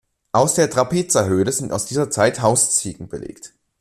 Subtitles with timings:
[0.31, 3.53] Aus der Trapeza-Höhle sind aus dieser Zeit Hausziegen belegt.